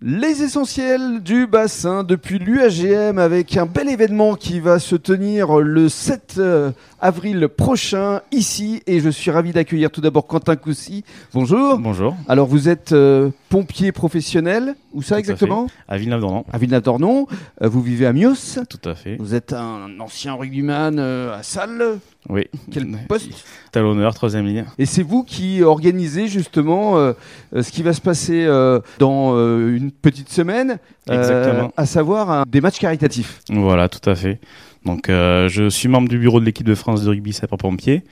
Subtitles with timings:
[0.00, 5.88] Les essentiels du bassin depuis l'UAGM avec un bel événement qui va se tenir le
[5.88, 11.02] 7 euh, avril prochain ici et je suis ravi d'accueillir tout d'abord Quentin Coussy.
[11.34, 11.78] Bonjour.
[11.78, 12.16] Bonjour.
[12.28, 15.66] Alors vous êtes euh, pompier professionnel, où ça Tout exactement?
[15.88, 16.44] À Villeneuve-d'Ornon.
[16.52, 17.26] À Villeneuve-d'Ornon.
[17.62, 18.58] Euh, vous vivez à Mios?
[18.68, 19.16] Tout à fait.
[19.18, 21.98] Vous êtes un ancien rugbyman euh, à Salle.
[22.28, 22.44] Oui.
[22.70, 23.30] Quel poste
[23.72, 24.64] Talonneur, troisième ligne.
[24.78, 27.12] Et c'est vous qui organisez justement euh,
[27.54, 30.78] euh, ce qui va se passer euh, dans euh, une petite semaine,
[31.10, 31.72] euh, Exactement.
[31.76, 33.40] à savoir un- des matchs caritatifs.
[33.50, 34.40] Voilà, tout à fait.
[34.84, 38.04] Donc, euh, je suis membre du bureau de l'équipe de France de rugby sapeur-pompier.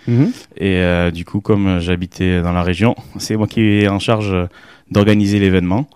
[0.57, 4.35] Et euh, du coup, comme j'habitais dans la région, c'est moi qui est en charge
[4.91, 5.87] d'organiser l'événement.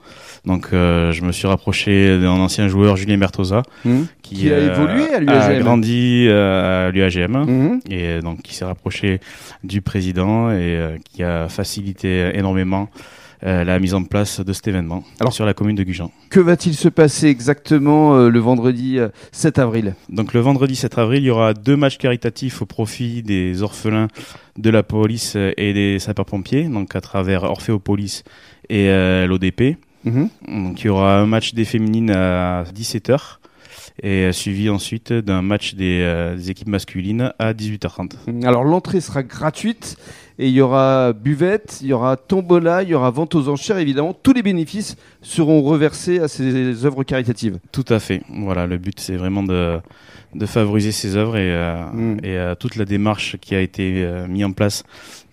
[0.47, 4.07] Donc, euh, je me suis rapproché d'un ancien joueur, Julien Bertosa, Mhm.
[4.23, 5.63] qui, Qui a euh, évolué à a l'UAGM.
[5.63, 7.37] grandi euh, à l'UAGM.
[7.45, 7.81] Mhm.
[7.91, 9.21] Et donc, qui s'est rapproché
[9.65, 12.89] du président et qui a facilité énormément
[13.43, 16.11] euh, la mise en place de cet événement Alors- sur la commune de Gujan.
[16.29, 19.95] Que va-t-il se passer exactement euh, le vendredi euh, 7 avril?
[20.11, 24.09] Donc le vendredi 7 avril, il y aura deux matchs caritatifs au profit des orphelins
[24.59, 28.25] de la police et des sapeurs-pompiers, donc à travers Orphéopolis
[28.69, 28.89] et
[29.27, 29.79] l'ODP.
[30.05, 30.29] Mhm.
[30.49, 33.39] Donc il y aura un match des féminines à 17h
[34.03, 38.45] et suivi ensuite d'un match des, euh, des équipes masculines à 18h30.
[38.45, 39.97] Alors l'entrée sera gratuite
[40.43, 43.77] et il y aura buvette, il y aura tombola, il y aura vente aux enchères.
[43.79, 47.59] Évidemment, tous les bénéfices seront reversés à ces œuvres caritatives.
[47.73, 48.23] Tout à fait.
[48.31, 49.79] Voilà, le but c'est vraiment de,
[50.35, 52.19] de favoriser ces œuvres et, euh, Mm.
[52.23, 54.83] et euh, toute la démarche qui a été euh, mise en place.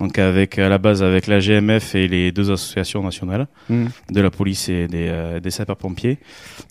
[0.01, 3.87] Donc avec à la base avec la GMF et les deux associations nationales Mhm.
[4.11, 6.17] de la police et des, euh, des sapeurs-pompiers.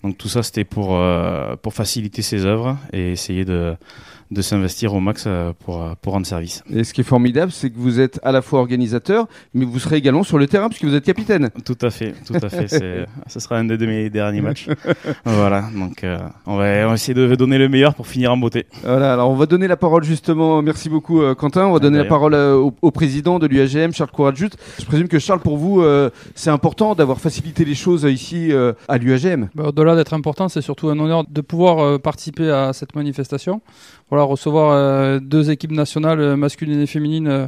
[0.03, 0.89] Donc tout ça c'était pour
[1.63, 3.75] pour faciliter ces œuvres et essayer de
[4.31, 6.63] de s'investir au max euh, pour euh, pour rendre service.
[6.73, 9.79] Et ce qui est formidable, c'est que vous êtes à la fois organisateur, mais vous
[9.79, 11.49] serez également sur le terrain puisque vous êtes capitaine.
[11.65, 12.67] Tout à fait, tout à fait.
[13.27, 14.67] Ce sera un de mes derniers matchs.
[15.25, 18.37] voilà, donc euh, on, va, on va essayer de donner le meilleur pour finir en
[18.37, 18.65] beauté.
[18.83, 21.79] Voilà, alors on va donner la parole justement, merci beaucoup euh, Quentin, on va Ah,
[21.79, 24.49] donner de la parole euh, au, au président de l'UAGM, Charles Courageux.
[24.79, 28.73] Je présume que Charles, pour vous, euh, c'est important d'avoir facilité les choses ici euh,
[28.87, 29.49] à l'UAGM.
[29.55, 33.61] Bah, Au-delà d'être important, c'est surtout un honneur de pouvoir euh, participer à cette manifestation.
[34.09, 37.47] Voilà, recevoir euh, deux équipes nationales euh, masculines et féminines, euh,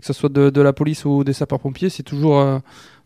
[0.00, 2.42] que ce soit de, de la police ou des sapeurs-pompiers, c'est toujours,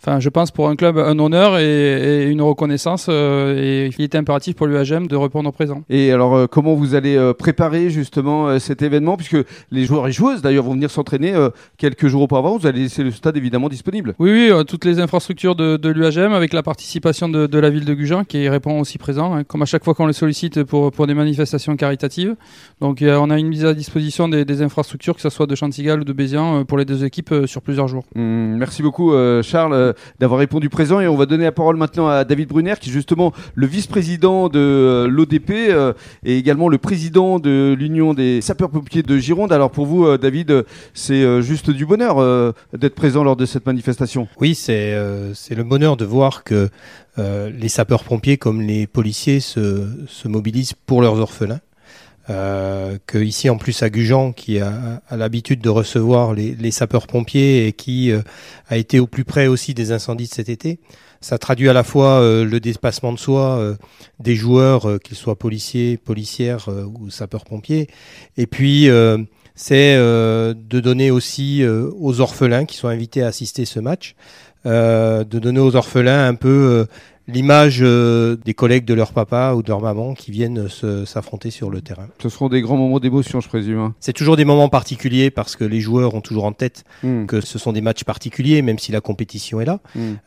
[0.04, 3.06] enfin, je pense pour un club un honneur et, et une reconnaissance.
[3.08, 5.82] euh, et il était impératif pour l'UAGM de répondre au présent.
[5.88, 9.16] Et alors, euh, comment vous allez euh, préparer justement cet événement?
[9.16, 9.36] Puisque
[9.70, 11.32] les joueurs et joueuses d'ailleurs vont venir s'entraîner
[11.76, 14.14] quelques jours auparavant, vous allez laisser le stade évidemment disponible.
[14.18, 17.84] Oui, oui, toutes les infrastructures de, de l'UAGM avec la participation de, de la ville
[17.84, 20.90] de Gujan qui répond aussi présent, hein, comme à chaque fois qu'on les sollicite pour,
[20.92, 22.34] pour des manifestations caritatives.
[22.80, 26.00] Donc on a une mise à disposition des, des infrastructures, que ce soit de Chantigal
[26.00, 28.04] ou de Bézians, euh, pour les deux équipes sur plusieurs jours.
[28.16, 32.25] Hum, merci beaucoup Charles d'avoir répondu présent et on va donner la parole maintenant à
[32.25, 35.92] David Brunner qui est justement le vice-président de euh, l'ODP euh,
[36.25, 39.52] et également le président de l'Union des sapeurs-pompiers de Gironde.
[39.52, 40.64] Alors pour vous euh, David,
[40.94, 44.28] c'est juste du bonheur d'être présent lors de cette manifestation.
[44.41, 46.69] Oui, c'est le bonheur de voir que
[47.16, 51.60] les sapeurs-pompiers comme les policiers se mobilisent pour leurs orphelins.
[52.31, 56.71] Euh, que ici en plus à Gujan qui a, a l'habitude de recevoir les, les
[56.71, 58.22] sapeurs-pompiers et qui euh,
[58.69, 60.78] a été au plus près aussi des incendies de cet été,
[61.22, 63.77] ça traduit à la fois euh, le dépassement de soi euh,
[64.19, 67.88] des joueurs, euh, qu'ils soient policiers, policières euh, ou sapeurs-pompiers,
[68.37, 68.88] et puis
[69.54, 74.14] c'est euh, de donner aussi euh, aux orphelins qui sont invités à assister ce match,
[74.66, 76.84] euh, de donner aux orphelins un peu euh,
[77.28, 81.50] l'image euh, des collègues de leur papa ou de leur maman qui viennent se- s'affronter
[81.50, 82.08] sur le terrain.
[82.20, 83.78] Ce seront des grands moments d'émotion je présume.
[83.78, 83.94] hein.
[84.00, 87.40] C'est toujours des moments particuliers parce que les joueurs ont toujours en tête Hum, que
[87.40, 89.80] ce sont des matchs particuliers, même si la compétition est là.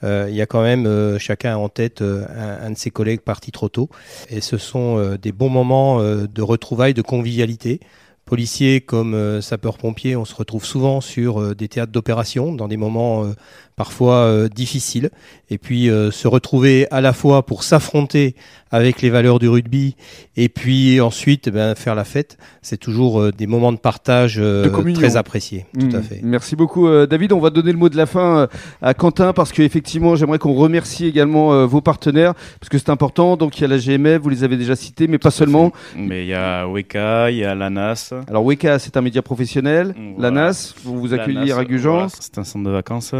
[0.03, 2.91] Euh, il y a quand même euh, chacun en tête euh, un, un de ses
[2.91, 3.89] collègues parti trop tôt.
[4.29, 7.79] Et ce sont euh, des bons moments euh, de retrouvailles, de convivialité.
[8.25, 12.75] Policiers comme euh, sapeurs-pompiers, on se retrouve souvent sur euh, des théâtres d'opération, dans des
[12.75, 13.33] moments euh,
[13.75, 15.11] parfois euh, difficiles.
[15.51, 18.33] Et puis euh, se retrouver à la fois pour s'affronter
[18.71, 19.95] avec les valeurs du rugby
[20.35, 24.63] et puis ensuite ben, faire la fête, c'est toujours euh, des moments de partage euh,
[24.69, 25.67] De très appréciés.
[25.79, 26.03] Tout à Mm.
[26.03, 26.19] fait.
[26.23, 27.31] Merci beaucoup euh, David.
[27.31, 28.47] On va donner le mot de la fin euh,
[28.81, 33.37] à Quentin parce qu'effectivement j'aimerais qu'on remercie également euh, vos partenaires parce que c'est important.
[33.37, 35.71] Donc il y a la GMF, vous les avez déjà cités, mais pas seulement.
[35.95, 38.14] Mais il y a Weka, il y a l'ANAS.
[38.29, 39.93] Alors Weka c'est un média professionnel.
[40.17, 40.29] Voilà.
[40.29, 41.91] La NAS, vous vous accueillir L'ANAS, à Gujan.
[41.93, 43.13] voilà, c'est un centre de vacances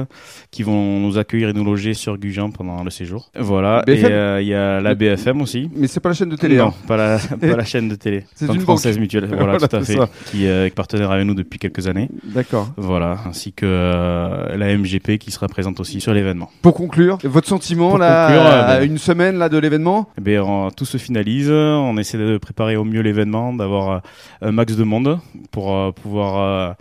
[0.52, 3.30] qui vont nous accueillir et nous loger sur Gujan pendant le séjour.
[3.38, 3.84] Voilà.
[3.86, 5.70] BFM et euh, il y a la BFM aussi.
[5.76, 6.58] Mais c'est pas la chaîne de télé.
[6.58, 6.74] Non, hein.
[6.88, 8.26] pas la, pas la chaîne de télé.
[8.36, 9.02] C'est une française banque.
[9.02, 9.26] mutuelle.
[9.26, 9.96] Voilà, Voilà, tout à fait.
[9.96, 10.10] ça.
[10.32, 12.10] Qui euh, est partenaire avec nous depuis quelques années.
[12.24, 12.70] D'accord.
[12.78, 16.50] Voilà, ainsi que euh, la MGP qui sera présente aussi sur l'événement.
[16.62, 20.10] Pour conclure, votre sentiment Pour là, conclure, euh, à ben- une semaine là de l'événement?
[20.18, 24.00] Eh bien, on- tout se finalise, on essaie de préparer au mieux l'événement, d'avoir euh,
[24.42, 25.20] un max de monde
[25.52, 26.74] pour euh, pouvoir euh,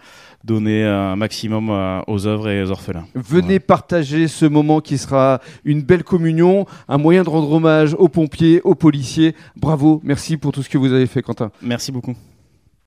[0.45, 3.07] donner un maximum euh, aux œuvres et aux orphelins.
[3.15, 8.09] Venez partager ce moment qui sera une belle communion, un moyen de rendre hommage aux
[8.09, 9.35] pompiers, aux policiers.
[9.57, 11.51] Bravo, merci pour tout ce que vous avez fait, Quentin.
[11.63, 12.15] Merci beaucoup.